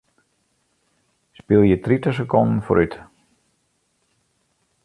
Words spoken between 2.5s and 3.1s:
foarút.